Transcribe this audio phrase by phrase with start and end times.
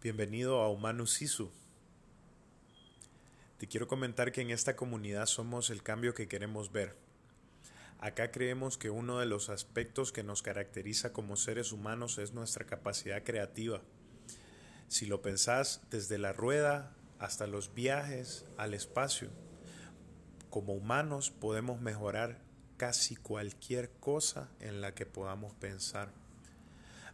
[0.00, 1.50] Bienvenido a Humanus Sisu.
[3.58, 6.94] Te quiero comentar que en esta comunidad somos el cambio que queremos ver.
[7.98, 12.64] Acá creemos que uno de los aspectos que nos caracteriza como seres humanos es nuestra
[12.64, 13.82] capacidad creativa.
[14.86, 19.30] Si lo pensás desde la rueda hasta los viajes al espacio,
[20.48, 22.38] como humanos podemos mejorar
[22.76, 26.12] casi cualquier cosa en la que podamos pensar.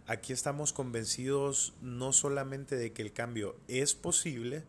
[0.07, 4.65] Aquí estamos convencidos no solamente de que el cambio es posible,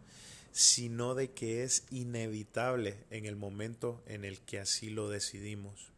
[0.53, 5.91] sino de que es inevitable en el momento en el que así lo decidimos.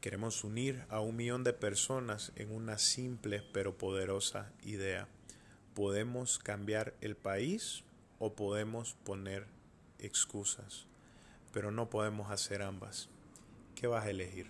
[0.00, 5.06] Queremos unir a un millón de personas en una simple pero poderosa idea.
[5.74, 7.84] Podemos cambiar el país
[8.18, 9.44] o podemos poner
[9.98, 10.86] excusas,
[11.52, 13.10] pero no podemos hacer ambas.
[13.74, 14.46] ¿Qué vas a elegir?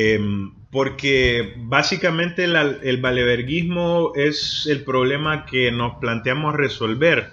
[0.00, 7.32] Em, porque básicamente el valeverguismo es el problema que nos planteamos resolver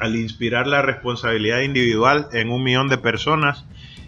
[0.00, 3.64] al inspirar la responsabilidad individual en un millón de personas.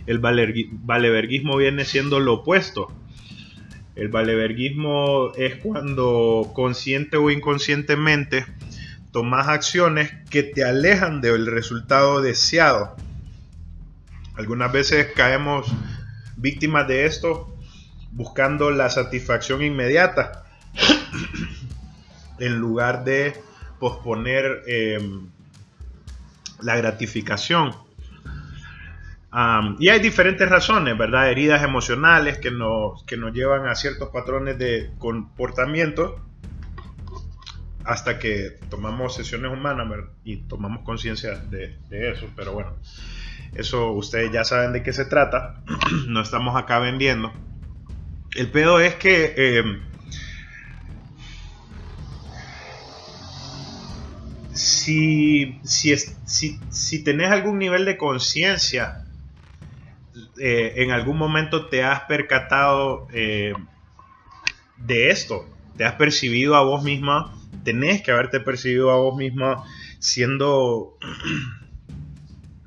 [0.06, 2.91] El valeverguismo viene siendo lo opuesto.
[3.94, 8.46] El valeverguismo es cuando consciente o inconscientemente
[9.12, 12.96] tomas acciones que te alejan del resultado deseado.
[14.34, 15.72] Algunas veces caemos
[16.36, 17.54] víctimas de esto
[18.12, 20.44] buscando la satisfacción inmediata
[22.38, 23.34] en lugar de
[23.78, 25.28] posponer em,
[26.60, 27.74] la gratificación.
[29.80, 31.30] y hay diferentes razones, ¿verdad?
[31.30, 36.20] Heridas emocionales que nos, que nos llevan a ciertos patrones de comportamiento
[37.84, 39.88] hasta que tomamos sesiones humanas
[40.24, 42.28] y tomamos conciencia de, de, eso.
[42.36, 42.74] Pero bueno,
[43.55, 45.62] eso ustedes ya saben de qué se trata.
[46.08, 47.33] no estamos acá vendiendo.
[48.34, 49.58] El pedo es que...
[49.58, 49.80] Em,
[54.52, 59.05] si, si, si, si, tenés algún nivel de conciencia,
[60.39, 63.52] eh, en algún momento te has percatado eh,
[64.77, 67.34] de esto, te has percibido a vos misma,
[67.64, 69.64] tenés que haberte percibido a vos misma
[69.98, 70.96] siendo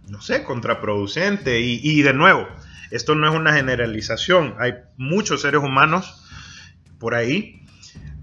[0.10, 1.60] no sé, contraproducente.
[1.60, 2.48] Y, de nuevo,
[2.92, 4.56] esto no es una generalización.
[4.60, 6.24] Hay muchos seres humanos
[7.00, 7.62] por ahí,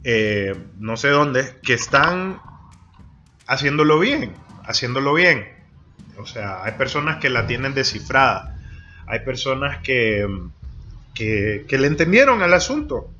[0.02, 2.40] eh, no sé dónde, que están
[3.46, 4.32] haciéndolo bien,
[4.64, 5.46] haciéndolo bien.
[6.18, 8.58] O sea, hay personas que la tienen descifrada.
[9.06, 10.26] Hay personas que,
[11.14, 13.10] que, le entendieron al asunto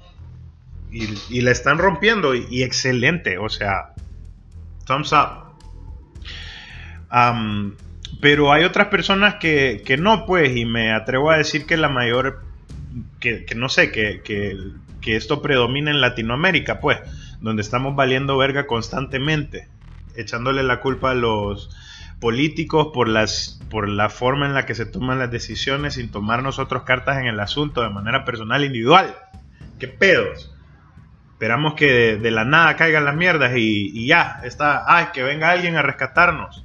[0.90, 3.38] y, y la están rompiendo y, excelente.
[3.38, 3.94] O sea,
[4.86, 5.44] thumbs up.
[8.20, 12.42] Pero hay otras personas que, no, pues, y me atrevo a decir que la mayor,
[13.20, 16.98] que, no sé, que, que, esto predomina en Latinoamérica, pues,
[17.40, 19.68] donde estamos valiendo verga constantemente,
[20.16, 21.70] echándole la culpa a los
[22.20, 26.42] políticos por, las, por la forma en la que se toman las decisiones sin tomar
[26.42, 29.14] nosotros cartas en el asunto de manera personal individual.
[29.78, 30.50] ¿Qué pedos?
[31.32, 35.50] Esperamos que de, la nada caigan las mierdas y, y ya, está, ay, que venga
[35.50, 36.64] alguien a rescatarnos.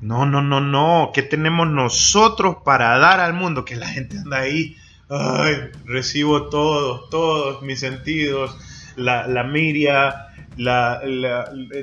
[0.00, 1.10] No, no, no, no.
[1.12, 3.64] ¿Qué tenemos nosotros para dar al mundo?
[3.64, 4.76] Que la gente anda ahí.
[5.08, 8.56] Ay, recibo todos, todos mis sentidos,
[8.96, 11.00] la, la miria, la,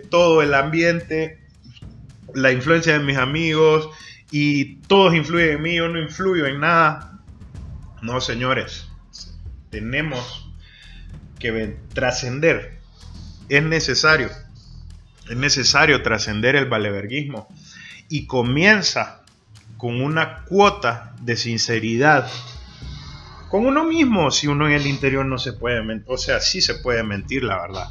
[0.10, 1.42] todo el ambiente,
[2.34, 3.90] la influencia de mis amigos
[4.32, 7.20] y todos influyen en mí, yo no influyo en nada.
[8.02, 8.88] No, señores,
[9.72, 10.50] tenemos
[11.38, 12.80] que trascender.
[13.50, 14.30] Es necesario,
[15.30, 17.50] es necesario trascender el valeverguismo
[18.10, 19.24] y comienza
[19.78, 22.30] con una cuota de sinceridad
[23.50, 26.62] con uno mismo si uno en el interior no se puede mentir, o sea, sí
[26.62, 27.88] se puede mentir, la verdad.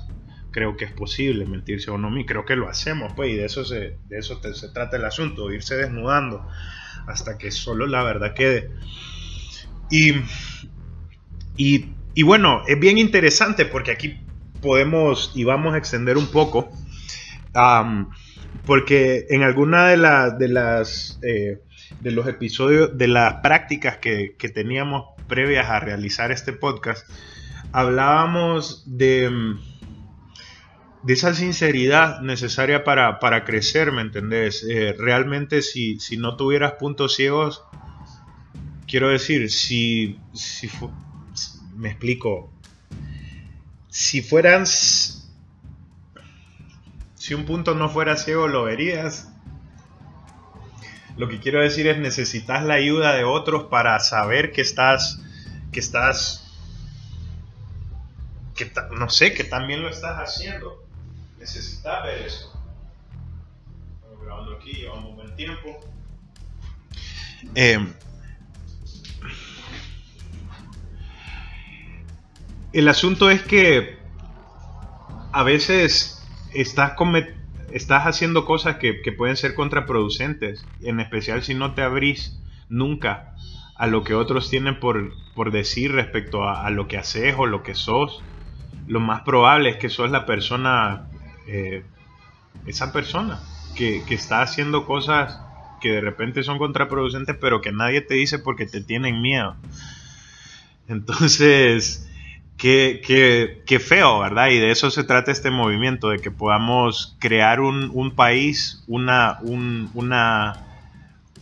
[0.50, 3.46] Creo que es posible mentirse a uno mismo, creo que lo hacemos, pues, y de
[3.46, 6.46] eso se, de eso se trata el asunto, irse desnudando
[7.06, 8.70] hasta que solo la verdad quede.
[9.90, 10.14] Y,
[11.56, 14.19] y, bueno, es bien interesante porque aquí
[14.61, 16.70] podemos y vamos a extender un poco
[18.64, 19.97] porque en alguna de,
[20.38, 21.61] de las eh,
[22.00, 27.08] de los episodios, de las prácticas que, teníamos previas a realizar este podcast,
[27.73, 29.31] hablábamos de,
[31.03, 34.64] de esa sinceridad necesaria para, crecer, ¿me entendés?
[34.69, 37.64] Eh, realmente si, no tuvieras puntos ciegos,
[38.87, 40.70] quiero decir, si, si
[41.76, 42.52] me explico,
[43.88, 45.25] si fueras
[47.26, 49.28] si un punto no fuera ciego, lo verías.
[51.17, 55.20] Lo que quiero decir es necesitas la ayuda de otros para saber que estás,
[55.73, 56.56] que estás,
[58.55, 60.84] que no sé, que también lo estás haciendo.
[61.40, 62.52] Necesitas ver eso.
[63.96, 65.81] Estamos grabando aquí, llevamos un buen tiempo.
[67.56, 67.93] Eh,
[72.73, 73.99] el asunto es que
[75.32, 76.15] a veces
[76.61, 76.93] estás,
[77.70, 83.35] estás haciendo cosas que, pueden ser contraproducentes, en especial si no te abrís nunca
[83.76, 85.12] a lo que otros tienen por,
[85.53, 88.23] decir respecto a, lo que haces o lo que sos.
[88.87, 91.08] Lo más probable es que sos la persona,
[91.47, 91.85] eh,
[92.67, 93.41] esa persona
[93.75, 95.41] que, que está haciendo cosas
[95.81, 99.56] que de repente son contraproducentes, pero que nadie te dice porque te tienen miedo.
[100.88, 102.06] Entonces,
[102.56, 104.49] Qué, feo, ¿verdad?
[104.49, 110.64] Y de eso se trata este movimiento, de que podamos crear un, país, una, una,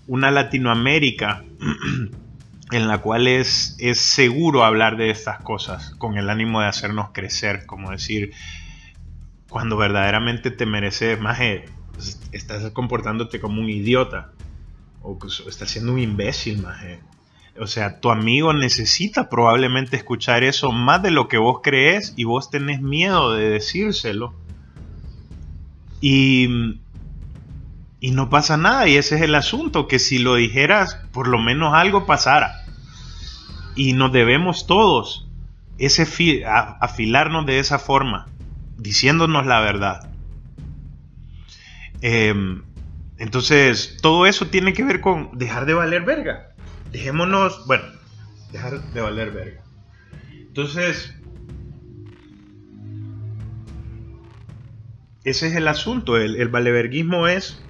[0.09, 1.45] una Latinoamérica
[2.73, 7.11] en la cual es, es seguro hablar de estas cosas, con el ánimo de hacernos
[7.13, 8.33] crecer, como decir,
[9.49, 11.39] cuando verdaderamente te mereces más,
[12.33, 14.33] estás comportándote como un idiota,
[15.01, 16.83] o estás siendo un imbécil, más.
[17.61, 22.25] O sea, tu amigo necesita probablemente escuchar eso más de lo que vos crees y
[22.25, 24.35] vos tenés miedo de decírselo.
[26.01, 26.81] Y,
[28.01, 31.39] y no pasa nada, y ese es el asunto, que si lo dijeras, por lo
[31.39, 32.65] menos algo pasara.
[33.77, 35.29] Y nos debemos todos
[35.79, 38.27] ese afilarnos de esa forma,
[38.79, 40.11] diciéndonos la verdad.
[42.01, 42.63] Em,
[43.17, 46.54] entonces, todo eso tiene que ver con dejar de valer verga
[46.95, 47.85] dejémonos, bueno,
[48.53, 49.65] dejar de valer verga.
[50.31, 51.13] Entonces,
[55.25, 56.17] ese es el asunto.
[56.17, 57.61] El, el valeverguismo es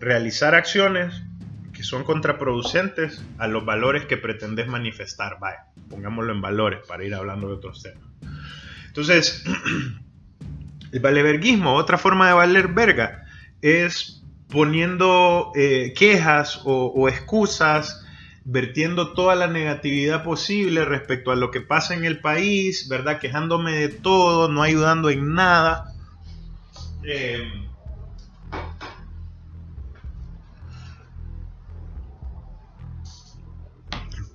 [0.00, 1.22] realizar acciones
[1.74, 5.36] que son contraproducentes a los valores que pretendes manifestar.
[5.38, 8.08] Vaya, pongámoslo en valores para ir hablando de otros temas.
[8.86, 9.44] Entonces,
[10.92, 13.26] el valeverguismo, otra forma de valer verga,
[13.60, 18.06] es poniendo eh, quejas o excusas
[18.44, 23.18] vertiendo toda la negatividad posible respecto a lo que pasa en el país, ¿verdad?
[23.18, 25.92] Quejándome de todo, no ayudando en nada.
[27.02, 27.68] Em,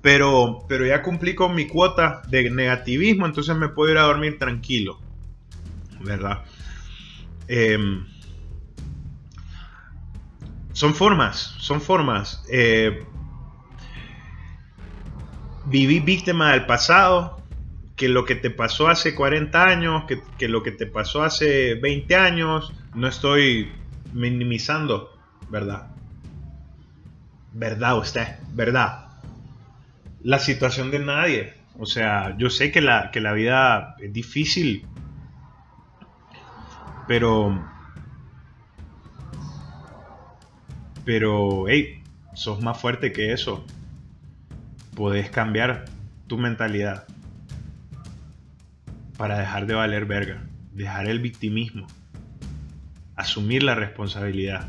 [0.01, 4.37] pero, pero ya cumplí con mi cuota de negativismo, entonces me puedo ir a dormir
[4.37, 4.99] tranquilo,
[5.99, 6.43] ¿verdad?
[7.47, 8.05] Em,
[10.73, 12.43] son formas, son formas.
[12.51, 13.03] Eh,
[15.65, 17.41] viví víctima del pasado,
[17.95, 22.15] que lo que te pasó hace 40 años, que, lo que te pasó hace 20
[22.15, 23.71] años, no estoy
[24.13, 25.17] minimizando,
[25.49, 25.87] ¿verdad?
[27.53, 28.27] ¿Verdad usted?
[28.53, 29.07] ¿Verdad?
[30.23, 31.53] La situación de nadie.
[31.77, 34.85] O sea, yo sé que la, que la vida es difícil,
[37.07, 37.73] pero...
[41.05, 42.01] Pero, hey,
[42.33, 43.63] sos más fuerte que eso
[44.95, 45.85] podés cambiar
[46.27, 47.05] tu mentalidad
[49.17, 50.41] para dejar de valer verga,
[50.73, 51.87] dejar el victimismo,
[53.15, 54.67] asumir la responsabilidad.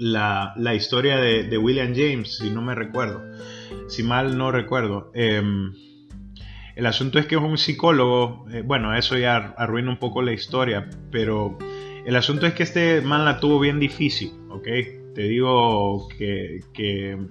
[0.00, 3.22] La, historia de, William James, si no me recuerdo,
[3.88, 5.12] si mal no recuerdo.
[5.14, 5.74] Em,
[6.74, 10.32] el asunto es que es un psicólogo, eh, bueno, eso ya arruina un poco la
[10.32, 11.58] historia, pero
[12.06, 14.66] el asunto es que este man la tuvo bien difícil, ¿ok?
[15.14, 16.60] Te digo que,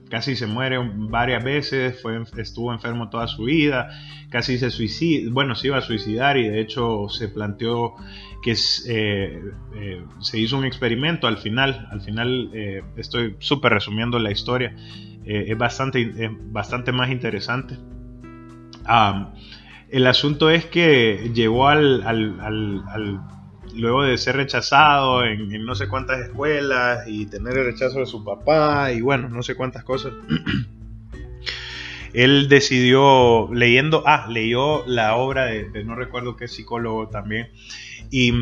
[0.09, 3.89] casi se muere varias veces, fue, estuvo enfermo toda su vida,
[4.29, 7.95] casi se suicida, bueno, se iba a suicidar y de hecho se planteó
[8.43, 8.55] que
[8.87, 9.41] eh,
[9.75, 14.75] eh, se hizo un experimento al final, al final eh, estoy súper resumiendo la historia,
[15.23, 16.11] es, bastante,
[16.51, 17.77] bastante más interesante.
[19.89, 22.01] el asunto es que llegó al
[23.75, 28.23] luego de ser rechazado en, no sé cuántas escuelas y tener el rechazo de su
[28.23, 30.13] papá y bueno, no sé cuántas cosas.
[32.13, 37.49] Él decidió, leyendo, ah, leyó la obra de, no recuerdo qué psicólogo también,
[38.09, 38.33] y,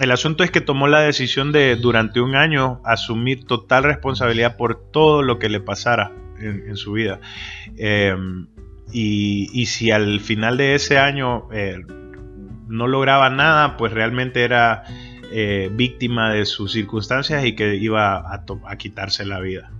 [0.00, 4.90] el asunto es que tomó la decisión de durante un año asumir total responsabilidad por
[4.90, 7.20] todo lo que le pasara en, su vida.
[7.78, 8.46] Em,
[8.92, 11.78] y, si al final de ese año eh,
[12.66, 14.84] no lograba nada, pues realmente era
[15.32, 19.70] eh, víctima de sus circunstancias y que iba a, quitarse la vida.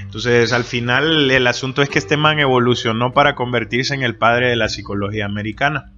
[0.00, 4.50] Entonces, al final, el asunto es que este man evolucionó para convertirse en el padre
[4.50, 5.92] de la psicología americana.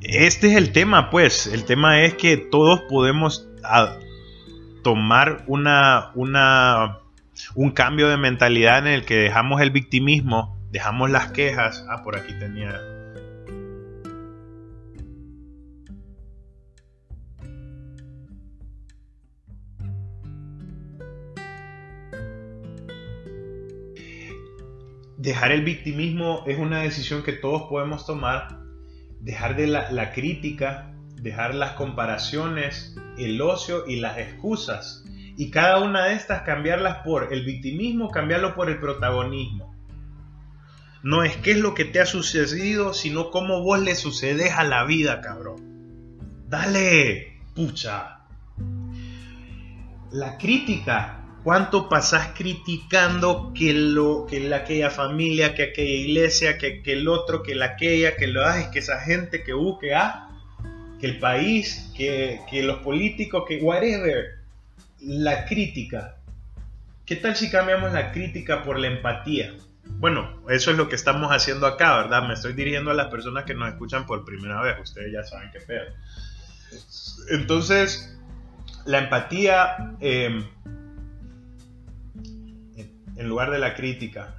[0.00, 1.46] este es el tema, pues.
[1.48, 3.48] El tema es que todos podemos
[4.82, 6.98] tomar una, una,
[7.54, 11.86] un cambio de mentalidad en el que dejamos el victimismo, dejamos las quejas.
[11.88, 12.78] Ah, por aquí tenía
[25.16, 28.60] dejar el victimismo es una decisión que todos podemos tomar,
[29.20, 35.06] dejar de la, crítica, dejar las comparaciones, el ocio y las excusas.
[35.38, 39.65] Y cada una de estas cambiarlas por el victimismo, cambiarlo por el protagonismo.
[41.06, 44.64] No es qué es lo que te ha sucedido, sino cómo vos le sucedes a
[44.64, 45.62] la vida, cabrón.
[46.48, 48.22] Dale, pucha.
[50.10, 56.82] La crítica ¿Cuánto pasás criticando que, lo, que la, aquella familia, que aquella iglesia, que,
[56.86, 60.28] el otro, que la aquella, que lo es que esa gente, que U, que A,
[60.98, 64.40] que el país, que, que los políticos, que whatever?
[65.02, 66.16] La crítica.
[67.04, 69.54] ¿Qué tal si cambiamos la crítica por la empatía?
[69.98, 72.28] Bueno, eso es lo que estamos haciendo acá, ¿verdad?
[72.28, 74.76] Me estoy dirigiendo a las personas que nos escuchan por primera vez.
[74.82, 75.86] Ustedes ya saben qué pedo.
[77.30, 78.18] Entonces,
[78.84, 79.96] la empatía...
[80.00, 80.44] Eh,
[83.16, 84.36] en lugar de la crítica.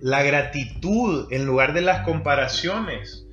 [0.00, 3.26] La gratitud en lugar de las comparaciones.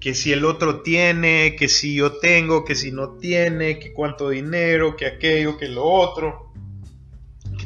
[0.00, 4.30] Que si el otro tiene, que si yo tengo, que si no tiene, que cuánto
[4.30, 6.51] dinero, que aquello, que lo otro.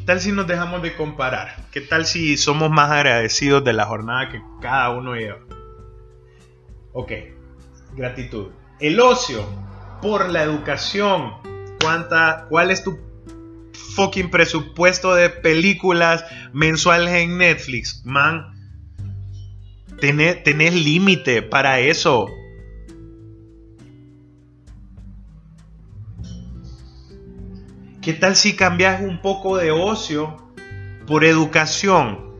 [0.07, 1.65] ¿Qué tal si nos dejamos de comparar?
[1.69, 5.39] ¿Qué tal si somos más agradecidos de la jornada que cada uno lleva?
[6.93, 7.11] Ok,
[7.93, 8.51] gratitud.
[8.79, 9.45] El ocio
[10.01, 11.33] por la educación.
[11.81, 12.97] ¿Cuánta, ¿Cuál es tu
[13.97, 16.23] fucking presupuesto de películas
[16.53, 18.53] mensuales en Netflix, man.
[19.99, 22.29] Tenés, límite para eso.
[28.07, 30.37] ¿Qué tal si cambias un poco de ocio
[31.07, 32.37] por educación?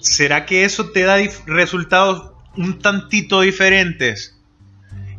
[0.00, 1.16] ¿Será que eso te da
[1.46, 4.40] resultados un tantito diferentes?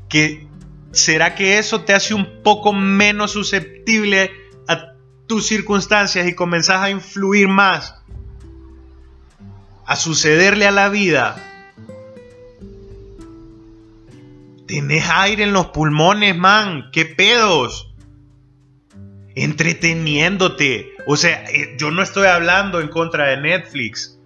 [0.08, 0.48] ¿Que,
[0.94, 4.32] ¿Será que eso te hace un poco menos susceptible
[5.28, 7.96] tus circunstancias y comenzás a influir más,
[9.86, 11.36] a sucederle a la vida,
[14.68, 17.89] tenés aire en los pulmones, man, qué pedos.
[19.42, 20.96] Entreteniéndote.
[21.06, 24.20] O sea, eh, yo no estoy hablando en contra de Netflix.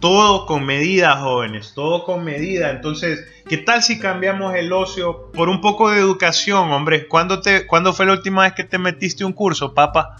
[0.00, 2.70] Todo con medida, jóvenes, todo con medida.
[2.70, 7.08] Entonces, ¿qué tal si cambiamos el ocio por un poco de educación, hombre?
[7.08, 10.16] ¿Cuándo, te, ¿Cuándo fue la última vez que te metiste un curso, papá?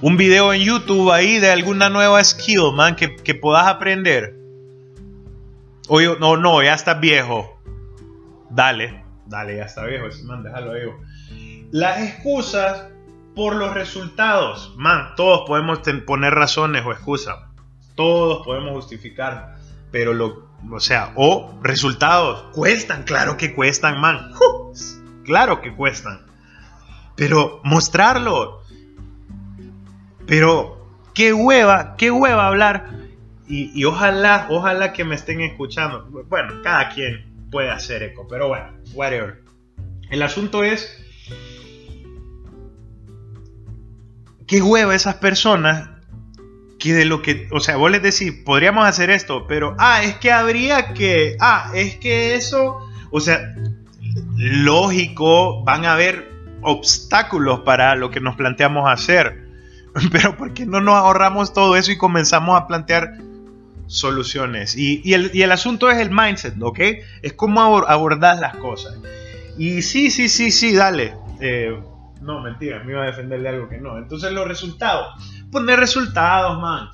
[0.00, 4.34] Un video en YouTube ahí de alguna nueva skill, man, que, que puedas aprender.
[5.88, 7.60] Oye, no, no, ya estás viejo.
[8.48, 11.66] Dale, dale, ya está viejo, man, déjalo ahí.
[11.72, 12.86] Las excusas
[13.34, 17.36] por los resultados, man, todos podemos poner razones o excusas.
[17.94, 19.56] Todos podemos justificar,
[19.90, 24.32] pero lo, o sea, o resultados, cuestan, claro que cuestan, man,
[25.24, 26.26] claro que cuestan,
[27.14, 28.62] pero mostrarlo,
[30.26, 32.90] pero qué hueva, qué hueva hablar,
[33.48, 38.72] y ojalá, ojalá que me estén escuchando, bueno, cada quien puede hacer eco, pero bueno,
[38.94, 39.42] whatever.
[40.10, 41.02] El asunto es,
[44.46, 45.90] qué hueva esas personas
[46.78, 50.16] que de lo que, o sea, vos les decís, podríamos hacer esto, pero, ah, es
[50.16, 52.78] que habría que, ah, es que eso,
[53.10, 53.54] o sea,
[54.36, 56.30] lógico, van a haber
[56.62, 59.48] obstáculos para lo que nos planteamos hacer,
[60.12, 63.25] pero ¿por qué no nos ahorramos todo eso y comenzamos a plantear
[63.86, 64.76] soluciones?
[64.76, 66.80] Y, el, asunto es el mindset, ¿ok?
[67.22, 68.98] Es cómo abordar las cosas.
[69.58, 71.14] Y sí, sí, sí, sí, dale.
[71.40, 71.78] Eh,
[72.20, 73.98] no, mentira, me iba a defenderle algo que no.
[73.98, 75.14] Entonces los resultados
[75.50, 76.90] poner resultados, man.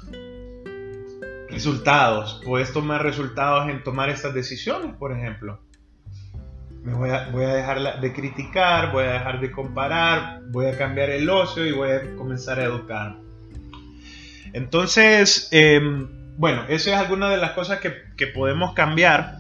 [1.51, 2.41] Resultados.
[2.45, 5.61] Puedes tomar resultados en tomar estas decisiones, por ejemplo.
[6.83, 10.77] Me voy a, voy a dejar de criticar, voy a dejar de comparar, voy a
[10.77, 13.17] cambiar el ocio y voy a comenzar a educar.
[14.53, 19.39] Entonces, em, bueno, esa es alguna de las cosas que, que podemos cambiar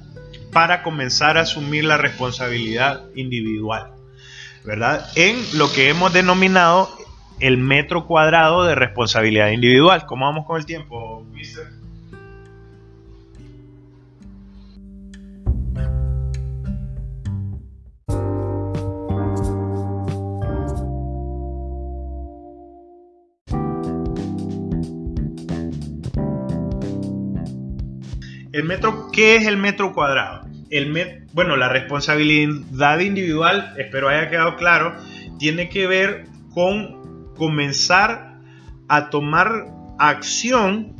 [0.52, 3.92] para comenzar a asumir la responsabilidad individual,
[4.64, 5.08] ¿verdad?
[5.16, 6.90] En lo que hemos denominado
[7.40, 10.06] el metro cuadrado de responsabilidad individual.
[10.06, 11.81] ¿Cómo vamos con el tiempo, mister?
[28.62, 30.46] El metro, ¿qué es el metro cuadrado?
[30.70, 34.94] El bueno, la responsabilidad individual, espero haya quedado claro,
[35.36, 38.36] tiene que ver con comenzar
[38.86, 39.66] a tomar
[39.98, 40.94] acción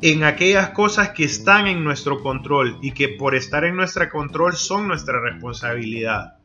[0.00, 4.54] en aquellas cosas que están en nuestro control y que por estar en nuestro control
[4.54, 6.38] son nuestra responsabilidad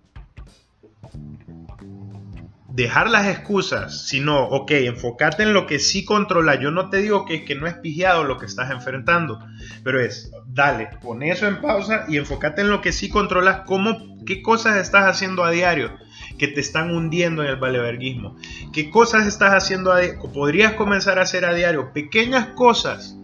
[2.78, 6.62] dejar las excusas, sino, ok, enfócate en lo que sí controla.
[6.62, 9.40] Yo no te digo que, que no es pigiado lo que estás enfrentando,
[9.84, 14.24] pero es, dale, pon eso en pausa y enfócate en lo que sí controlas, cómo,
[14.28, 15.90] qué cosas estás haciendo a diario
[16.38, 18.38] que te están hundiendo en el valeverguismo,
[18.72, 23.18] qué cosas estás haciendo a diario, podrías comenzar a hacer a diario, pequeñas cosas.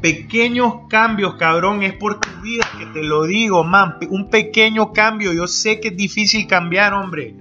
[0.00, 3.96] Pequeños cambios, cabrón, es por tu vida que te lo digo, man.
[4.10, 5.32] Un pequeño cambio.
[5.32, 7.34] Yo sé que es difícil cambiar, hombre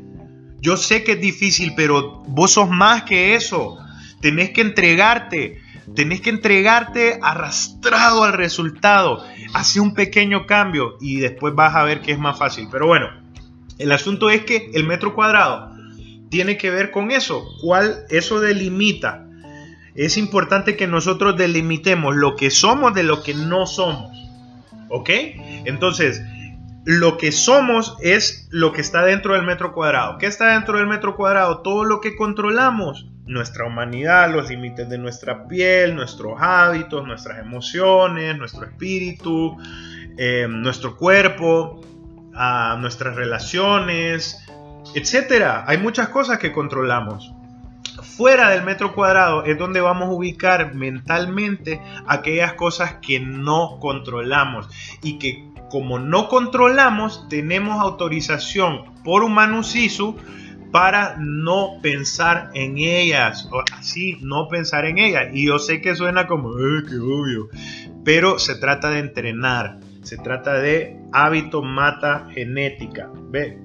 [0.68, 3.78] yo sé que es difícil, pero vos sos más que eso.
[4.20, 5.62] Tenés que entregarte.
[5.96, 9.24] Tenés que entregarte arrastrado al resultado.
[9.54, 12.68] Hace un pequeño cambio y después vas a ver que es más fácil.
[12.70, 13.08] Pero bueno,
[13.80, 15.72] el asunto es que el metro cuadrado
[16.30, 17.46] tiene que ver con eso.
[17.62, 19.26] ¿Cuál eso delimita?
[19.96, 24.12] Es importante que nosotros delimitemos lo que somos de lo que no somos.
[24.90, 25.12] ¿Ok?
[25.64, 26.22] Entonces,
[26.88, 30.18] lo que somos es lo que está dentro del metro cuadrado.
[30.18, 31.58] ¿Qué está dentro del metro cuadrado?
[31.58, 33.08] Todo lo que controlamos.
[33.26, 39.58] Nuestra humanidad, los límites de nuestra piel, nuestros hábitos, nuestras emociones, nuestro espíritu,
[40.18, 41.82] eh, nuestro cuerpo,
[42.34, 44.48] ah, nuestras relaciones,
[44.96, 45.66] etc.
[45.66, 47.34] Hay muchas cosas que controlamos.
[48.16, 54.70] Fuera del metro cuadrado es donde vamos a ubicar mentalmente aquellas cosas que no controlamos
[55.04, 60.16] y que como no controlamos, tenemos autorización por Humanus Sisu
[60.72, 65.30] para no pensar en ellas, o así no pensar en ellas.
[65.34, 67.50] Y yo sé que suena como, ¡ay, qué obvio!
[68.04, 73.10] Pero se trata de entrenar, se trata de hábito mata genética.
[73.30, 73.60] ¿Ve?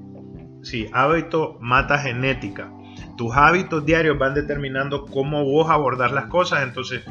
[0.63, 2.73] Sí, hábito mata genética.
[3.17, 6.63] Tus hábitos diarios van determinando cómo vos abordar las cosas.
[6.63, 7.03] Entonces,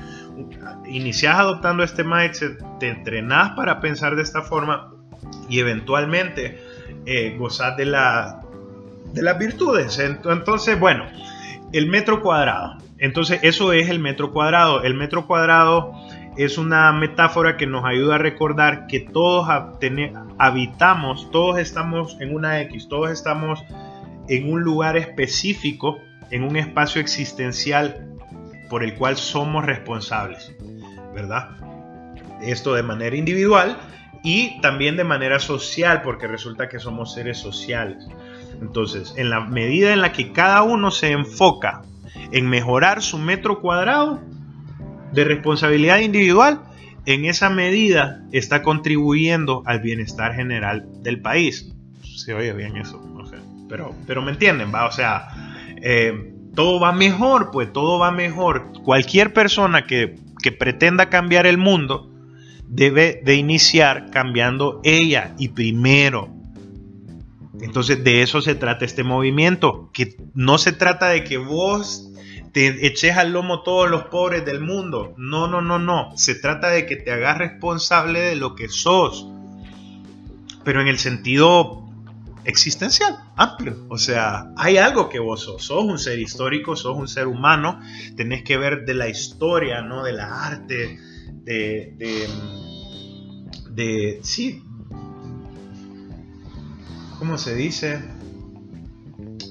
[0.88, 4.93] inicias adoptando este mindset, te entrenás para pensar de esta forma
[5.49, 6.60] y eventualmente
[7.06, 7.38] eh,
[7.77, 8.41] de, la,
[9.13, 9.99] de las virtudes.
[9.99, 11.06] Entonces, bueno,
[11.71, 12.77] el metro cuadrado.
[12.97, 14.84] Entonces, eso es el metro cuadrado.
[14.84, 15.93] El metro cuadrado
[16.38, 19.47] es una metáfora que nos ayuda a recordar que todos
[20.38, 23.63] habitamos, todos estamos en una X, todos estamos
[24.27, 25.97] en un lugar específico,
[26.30, 28.11] en un espacio existencial
[28.71, 30.55] por el cual somos responsables,
[31.13, 31.49] ¿verdad?
[32.41, 33.77] Esto de manera individual
[34.23, 38.07] y también de manera social, porque resulta que somos seres sociales.
[38.62, 41.81] Entonces, en la medida en la que cada uno se enfoca
[42.31, 44.21] en mejorar su metro cuadrado
[45.12, 46.62] de responsabilidad individual,
[47.05, 51.73] en esa medida está contribuyendo al bienestar general del país.
[52.03, 53.05] Se oye bien eso,
[53.67, 55.27] pero, pero me entienden, va, o sea,
[55.81, 58.71] eh, todo va mejor, pues todo va mejor.
[58.83, 60.15] Cualquier persona que,
[60.57, 62.09] pretenda cambiar el mundo
[62.67, 66.29] debe de iniciar cambiando ella y primero.
[67.61, 72.11] Entonces de eso se trata este movimiento, que no se trata de que vos
[72.53, 75.13] te eches al lomo todos los pobres del mundo.
[75.17, 76.17] No, no, no, no.
[76.17, 79.27] Se trata de que te hagas responsable de lo que sos.
[80.63, 81.81] Pero en el sentido
[82.45, 83.86] existencial, amplio.
[83.89, 85.63] O sea, hay algo que vos sos.
[85.63, 87.80] Sos un ser histórico, sos un ser humano.
[88.15, 90.04] Tenés que ver de la historia, ¿no?
[90.04, 90.99] De la arte,
[91.43, 92.27] de.
[93.69, 94.63] de, sí.
[97.19, 98.01] ¿Cómo se dice?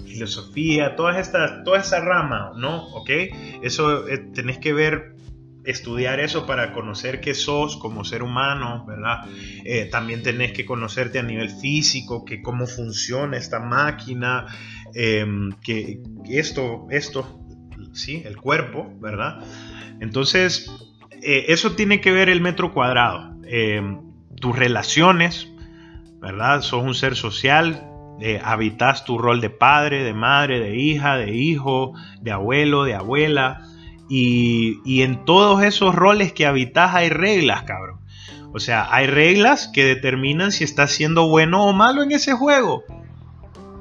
[0.07, 2.89] Filosofía, todas estas, toda esa rama, ¿no?
[2.89, 3.11] ¿Ok?
[3.63, 5.15] Eso eh, tenés que ver
[5.65, 9.25] estudiar eso para conocer qué sos como ser humano, ¿verdad?
[9.65, 14.47] Eh, también tenés que conocerte a nivel físico, que cómo funciona esta máquina,
[14.95, 17.41] em, que, esto, esto,
[17.93, 19.45] sí, el cuerpo, ¿verdad?
[20.01, 20.71] Entonces,
[21.23, 23.37] eh, eso tiene que ver el metro cuadrado.
[23.45, 24.01] Em,
[24.41, 25.49] tus relaciones,
[26.21, 26.63] ¿verdad?
[26.63, 27.87] Sos un ser social,
[28.21, 31.93] eh, habitas tu rol de padre, de madre, de hija, de hijo,
[32.23, 33.67] de abuelo, de abuela
[34.13, 38.01] y, en todos esos roles que habitas hay reglas, cabrón.
[38.53, 42.83] O sea, hay reglas que determinan si estás siendo bueno o malo en ese juego.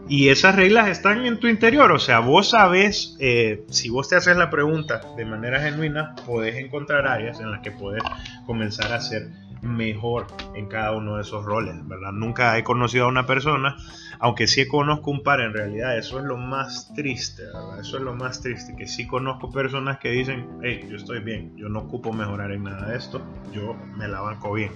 [0.08, 1.92] Y esas reglas están en tu interior.
[1.92, 6.56] O sea, vos sabes, eh, si vos te haces la pregunta de manera genuina, podés
[6.58, 8.04] encontrar áreas en las que podés
[8.46, 9.30] comenzar a ser
[9.62, 12.12] mejor en cada uno de esos roles, ¿verdad?
[12.12, 13.76] Nunca he conocido a una persona,
[14.19, 17.80] aunque sí conozco un par en realidad, eso es lo más triste, ¿verdad?
[17.80, 21.56] Eso es lo más triste, que sí conozco personas que dicen, hey, yo estoy bien,
[21.56, 23.22] yo no ocupo mejorar en nada de esto,
[23.54, 24.72] yo me la banco bien.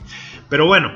[0.49, 0.91] Pero bueno,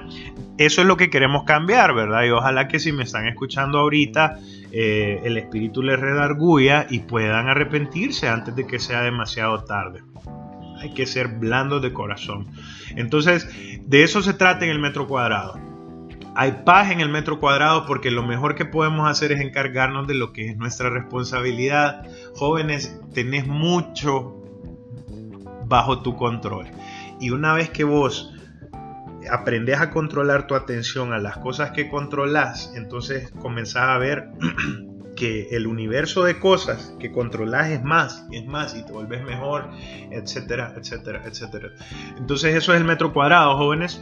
[0.57, 2.23] eso es lo que queremos cambiar, ¿verdad?
[2.23, 4.39] Y ojalá que si me están escuchando ahorita,
[4.71, 10.01] eh, el espíritu les redarguya y puedan arrepentirse antes de que sea demasiado tarde
[10.93, 12.47] que ser blandos de corazón.
[12.95, 13.47] Entonces,
[13.85, 15.59] de eso se trata en el metro cuadrado.
[16.35, 20.13] Hay paz en el metro cuadrado porque lo mejor que podemos hacer es encargarnos de
[20.13, 22.05] lo que es nuestra responsabilidad.
[22.35, 24.35] Jóvenes, tenés mucho
[25.65, 26.67] bajo tu control.
[27.19, 28.33] Y una vez que vos
[29.31, 34.29] aprendes a controlar tu atención a las cosas que controlas, entonces comenzás a ver
[35.17, 39.69] que el universo de cosas que controlas es más, es más, y te vuelves mejor,
[40.11, 41.71] etcétera, etcétera, etcétera.
[42.17, 44.01] Entonces eso es el metro cuadrado, jóvenes.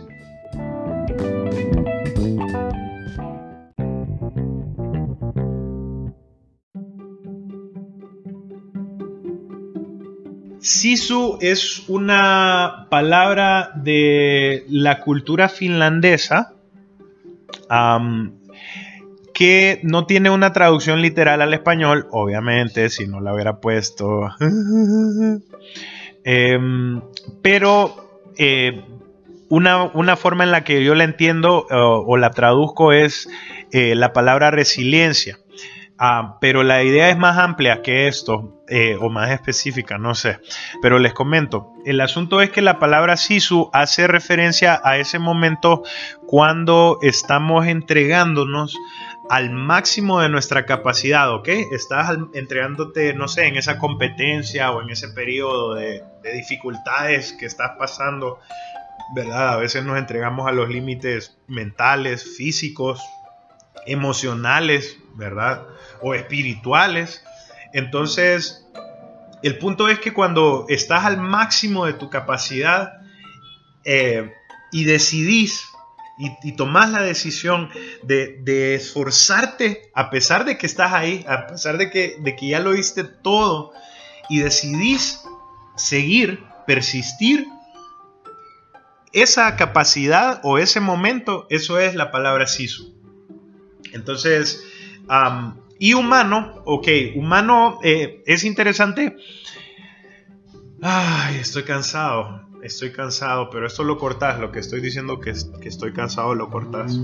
[10.60, 16.54] Sisu es una palabra de la cultura finlandesa
[19.36, 24.32] que no tiene una traducción literal al español, obviamente, si no la hubiera puesto.
[26.28, 27.04] Em,
[27.44, 28.84] pero eh,
[29.50, 33.30] una, forma en la que yo la entiendo o la traduzco es
[33.72, 35.38] eh, la palabra resiliencia.
[35.98, 40.40] Ah, pero la idea es más amplia que esto, eh, o más específica, no sé.
[40.82, 45.84] Pero les comento, el asunto es que la palabra sisu hace referencia a ese momento
[46.26, 48.76] cuando estamos entregándonos
[49.30, 51.48] al máximo de nuestra capacidad, ¿ok?
[51.72, 57.74] Estás entregándote, no sé, en esa competencia o en ese periodo de, dificultades que estás
[57.78, 58.40] pasando,
[59.16, 59.54] ¿verdad?
[59.54, 63.00] A veces nos entregamos a los límites mentales, físicos,
[63.86, 65.68] emocionales, ¿verdad?
[66.02, 67.24] O espirituales.
[67.74, 68.68] Entonces,
[69.44, 73.02] el punto es que cuando estás al máximo de tu capacidad
[73.84, 74.34] eh,
[74.72, 75.70] y decidís
[76.18, 77.70] y, tomas la decisión
[78.04, 83.04] de, esforzarte a pesar de que estás ahí, a pesar de que, ya lo viste
[83.04, 83.74] todo
[84.30, 85.22] y decidís
[85.76, 87.48] seguir, persistir,
[89.12, 92.94] esa capacidad o ese momento, eso es la palabra sisu.
[93.94, 94.64] Entonces,
[95.80, 99.16] y humano, ok, humano eh, es interesante.
[100.82, 105.70] Ay, estoy cansado estoy cansado, pero esto lo cortas, lo que estoy diciendo que, que
[105.70, 107.00] estoy cansado lo cortas.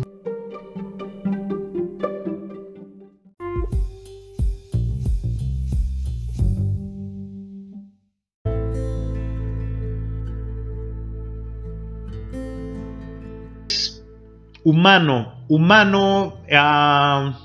[14.64, 17.40] humano, humano, ah,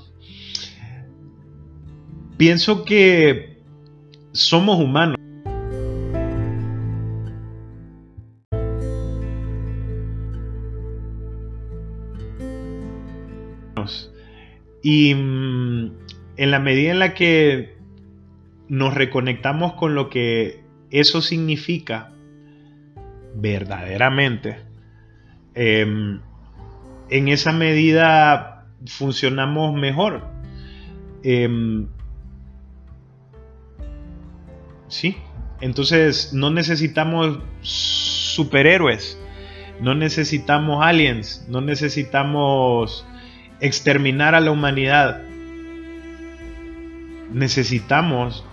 [2.37, 3.63] pienso que
[4.31, 5.16] somos humanos.
[14.89, 15.91] Y mm,
[16.37, 17.75] en la medida en la que
[18.69, 22.13] nos reconectamos con lo que eso significa
[23.35, 24.59] verdaderamente,
[25.55, 26.21] em,
[27.09, 30.23] en esa medida funcionamos mejor.
[31.21, 31.89] Em,
[34.87, 35.17] sí,
[35.59, 39.19] entonces no necesitamos superhéroes,
[39.81, 43.05] no necesitamos aliens, no necesitamos
[43.59, 45.21] exterminar a la humanidad,
[47.31, 48.45] necesitamos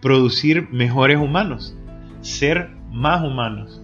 [0.00, 1.76] producir mejores humanos,
[2.20, 3.80] ser más humanos.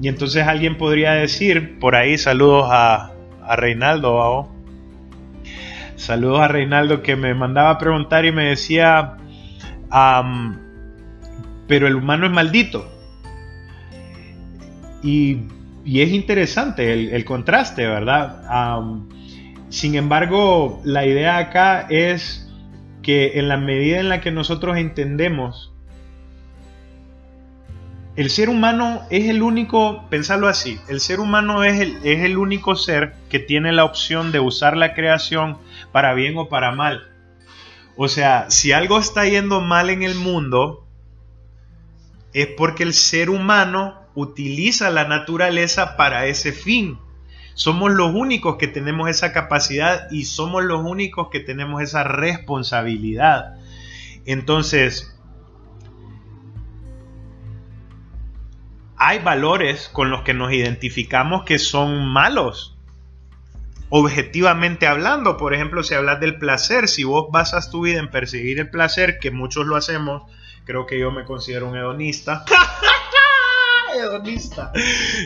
[0.00, 3.10] y entonces alguien podría decir, por ahí saludos a,
[3.56, 4.48] Reinaldo,
[5.96, 9.16] saludos a Reinaldo que me mandaba a preguntar y me decía,
[11.66, 12.90] pero el humano es maldito.
[15.02, 15.48] Y
[15.84, 18.82] y es interesante el, contraste, ¿verdad?
[19.68, 22.50] sin embargo, la idea acá es
[23.02, 25.72] que en la medida en la que nosotros entendemos,
[28.16, 32.38] el ser humano es el único, pensarlo así, el ser humano es el, es el
[32.38, 35.58] único ser que tiene la opción de usar la creación
[35.92, 37.10] para bien o para mal.
[37.96, 40.86] O sea, si algo está yendo mal en el mundo,
[42.32, 46.98] es porque el ser humano utiliza la naturaleza para ese fin.
[47.54, 53.56] Somos los únicos que tenemos esa capacidad y somos los únicos que tenemos esa responsabilidad.
[54.26, 55.14] Entonces,
[58.96, 62.76] hay valores con los que nos identificamos que son malos.
[63.90, 68.58] Objetivamente hablando, por ejemplo, si hablas del placer, si vos basas tu vida en perseguir
[68.58, 70.22] el placer, que muchos lo hacemos,
[70.64, 72.44] creo que yo me considero un hedonista.
[73.94, 74.72] hedonista.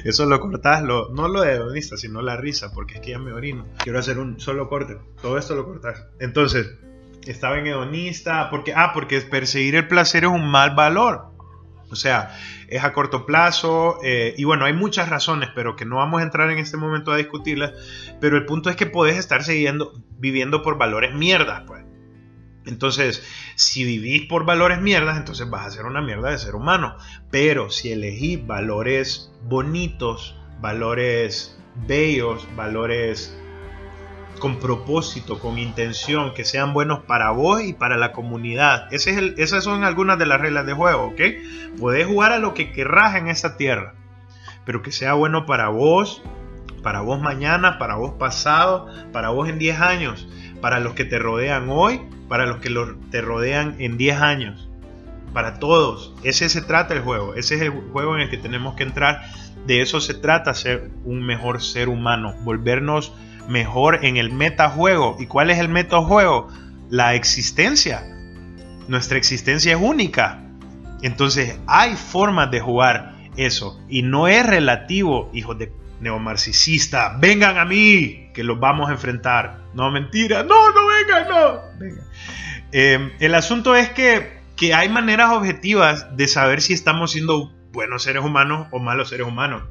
[0.04, 3.18] Eso lo cortás, lo, no lo de hedonista, sino la risa, porque es que ya
[3.18, 3.66] me orino.
[3.78, 4.98] Quiero hacer un solo corte.
[5.20, 6.04] Todo esto lo cortás.
[6.20, 6.70] Entonces,
[7.26, 11.26] estaba en hedonista, porque, ah, porque perseguir el placer es un mal valor.
[11.90, 12.37] O sea,
[12.68, 16.24] es a corto plazo eh, y bueno, hay muchas razones, pero que no vamos a
[16.24, 17.72] entrar en este momento a discutirlas.
[18.20, 21.88] Pero el punto es que puedes estar siguiendo, viviendo por valores mierdas, pues.
[22.68, 23.24] Entonces,
[23.57, 26.96] si vivís por valores mierdas, entonces vas a ser una mierda de ser humano.
[27.31, 33.37] Pero si elegís valores bonitos, valores bellos, valores
[34.38, 38.87] con propósito, con intención, que sean buenos para vos y para la comunidad.
[38.92, 41.20] Esas son algunas de las reglas de juego, ¿ok?
[41.81, 43.94] Podés jugar a lo que querrás en esta tierra,
[44.64, 46.22] pero que sea bueno para vos,
[46.82, 50.28] para vos mañana, para vos pasado, para vos en 10 años,
[50.60, 52.70] para los que te rodean hoy, para los que
[53.10, 54.68] te rodean en 10 años,
[55.32, 56.14] para todos.
[56.22, 59.22] Ese se trata el juego, ese es el juego en el que tenemos que entrar.
[59.66, 63.12] De eso se trata ser un mejor ser humano, volvernos
[63.48, 65.16] mejor en el metajuego.
[65.18, 66.48] ¿Y cuál es el metajuego?
[66.90, 68.04] La existencia.
[68.86, 70.42] Nuestra existencia es única.
[71.02, 73.80] Entonces hay formas de jugar eso.
[73.88, 77.16] Y no es relativo, hijos de neomarxicista.
[77.18, 79.62] Vengan a mí, que los vamos a enfrentar.
[79.74, 80.42] No, mentira.
[80.42, 81.61] No, no vengan, no.
[82.72, 88.02] Em, el asunto es que, que hay maneras objetivas de saber si estamos siendo buenos
[88.02, 89.62] seres humanos o malos seres humanos.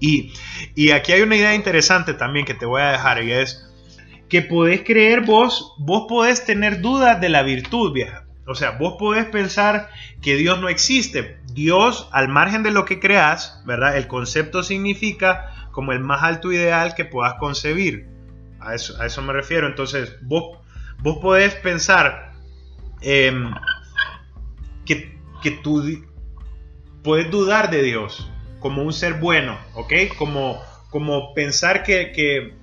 [0.00, 3.70] Y, aquí hay una idea interesante también que te voy a dejar y es
[4.28, 8.24] que podés creer vos, vos podés tener dudas de la virtud, vieja.
[8.46, 9.88] O sea, vos podés pensar
[10.20, 11.38] que Dios no existe.
[11.52, 13.96] Dios, al margen de lo que creas, ¿verdad?
[13.96, 18.06] El concepto significa como el más alto ideal que puedas concebir.
[18.60, 19.66] A eso, a eso me refiero.
[19.66, 20.58] Entonces, vos,
[21.02, 22.32] vos podés pensar
[23.02, 23.52] em,
[24.86, 25.82] que, que tú
[27.02, 29.92] puedes dudar de Dios como un ser bueno, ¿ok?
[30.16, 32.54] Como, como pensar que, que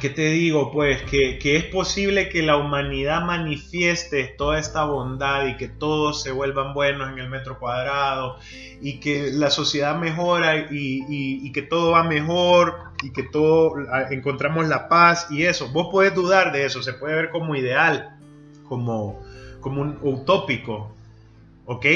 [0.00, 0.72] ¿qué te digo?
[0.72, 6.32] Pues que, es posible que la humanidad manifieste toda esta bondad y que todos se
[6.32, 8.38] vuelvan buenos en el metro cuadrado
[8.80, 13.74] y que la sociedad mejora y, que todo va mejor y que todo
[14.10, 15.68] encontramos la paz y eso.
[15.68, 18.18] Vos podés dudar de eso, se puede ver como ideal,
[18.68, 19.22] como,
[19.60, 20.94] como un utópico,
[21.64, 21.86] ¿ok?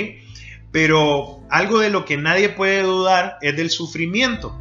[0.73, 4.57] Pero algo de lo que nadie puede dudar es del sufrimiento.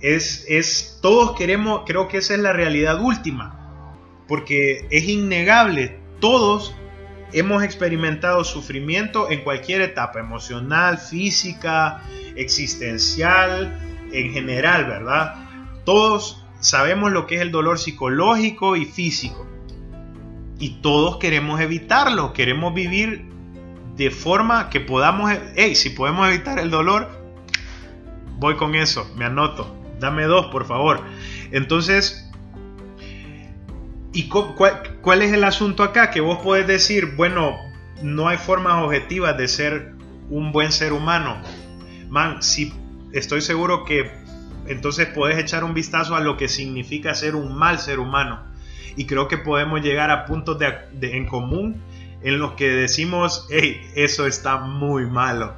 [0.00, 3.84] Es, es, todos queremos, creo que esa es la realidad última,
[4.28, 6.74] porque es innegable, todos
[7.32, 12.02] hemos experimentado sufrimiento en cualquier etapa, emocional, física,
[12.36, 13.78] existencial,
[14.12, 15.34] en general, ¿verdad?
[15.84, 19.46] Todos sabemos lo que es el dolor psicológico y físico.
[20.58, 23.26] Y todos queremos evitarlo, queremos vivir
[23.96, 27.10] de forma que podamos, hey, si podemos evitar el dolor,
[28.38, 31.00] voy con eso, me anoto, dame dos, por favor.
[31.50, 32.30] Entonces,
[34.12, 36.10] ¿y cuál, es el asunto acá?
[36.10, 37.56] Que vos podés decir, bueno,
[38.02, 39.94] no hay formas objetivas de ser
[40.30, 41.36] un buen ser humano.
[42.08, 42.72] Man, si
[43.12, 44.10] estoy seguro que
[44.66, 48.40] entonces podés echar un vistazo a lo que significa ser un mal ser humano.
[48.96, 51.80] Y creo que podemos llegar a puntos de, en común
[52.22, 55.54] en los que decimos, hey, eso está muy malo,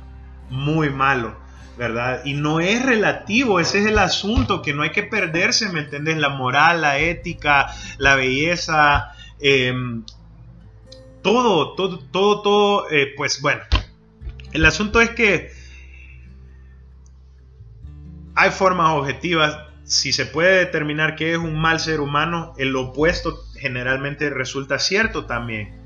[0.50, 1.36] muy malo,
[1.78, 2.22] ¿verdad?
[2.24, 6.18] Y no es relativo, ese es el asunto, que no hay que perderse, ¿me entiendes?
[6.18, 10.04] La moral, la ética, la belleza, em,
[11.22, 13.62] todo, todo, todo, todo, eh, pues bueno,
[14.52, 15.52] el asunto es que
[18.34, 23.44] hay formas objetivas, si se puede determinar que es un mal ser humano, el opuesto
[23.56, 25.78] generalmente resulta cierto también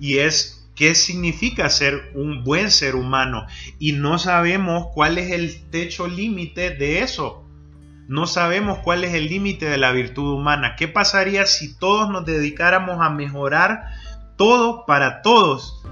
[0.00, 3.46] y es qué significa ser un buen ser humano
[3.78, 7.42] y no sabemos cuál es el techo límite de eso.
[8.08, 10.76] No sabemos cuál es el límite de la virtud humana.
[10.76, 13.86] ¿Qué pasaría si todos nos dedicáramos a mejorar
[14.36, 15.82] todo para todos?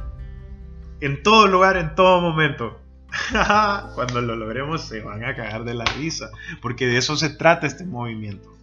[1.01, 2.81] En todo lugar, en todo momento.
[3.94, 7.66] Cuando lo logremos se van a cagar de la risa, porque de eso se trata
[7.66, 8.55] este movimiento.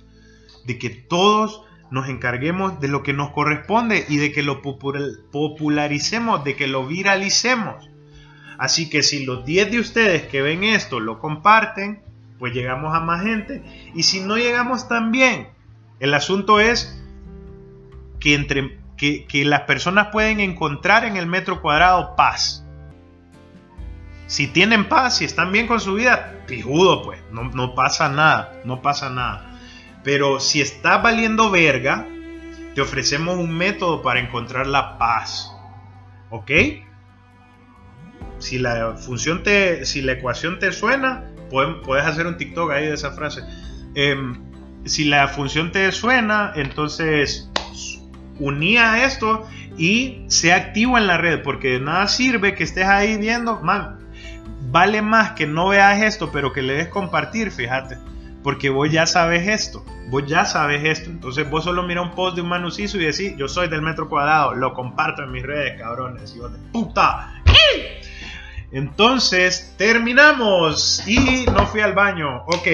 [0.66, 6.44] De que todos nos encarguemos de lo que nos corresponde y de que lo popularicemos,
[6.44, 7.90] de que lo viralicemos.
[8.58, 12.02] Así que si los 10 de ustedes que ven esto lo comparten,
[12.40, 13.62] pues llegamos a más gente.
[13.94, 15.50] Y si no llegamos tan bien,
[16.00, 16.98] el asunto es
[18.22, 22.66] que, entre, que, las personas pueden encontrar en el metro cuadrado paz.
[24.28, 28.82] Si tienen paz, si están bien con su vida, pijudo pues, no pasa nada, no
[28.82, 29.51] pasa nada.
[30.04, 32.08] Pero si está valiendo verga,
[32.74, 35.52] te ofrecemos un método para encontrar la paz.
[36.30, 36.52] ¿Ok?
[38.40, 42.94] Si la función te, si la ecuación te suena, puedes hacer un TikTok ahí de
[42.94, 43.42] esa frase.
[43.94, 44.42] Em,
[44.86, 47.52] si la función te suena, entonces
[48.40, 53.18] unía esto y sea activo en la red, porque de nada sirve que estés ahí
[53.18, 54.00] viendo, man,
[54.72, 57.98] vale más que no veas esto, pero que le des compartir, fíjate.
[58.44, 61.10] Porque vos ya sabes esto, vos ya sabes esto.
[61.10, 64.10] Entonces vos solo mira un post de un manuciso y decís, yo soy del metro
[64.10, 67.42] cuadrado, lo comparto en mis redes, cabrones, hijos de puta.
[68.72, 71.06] Entonces, terminamos.
[71.08, 72.44] Y no fui al baño.
[72.46, 72.68] Ok.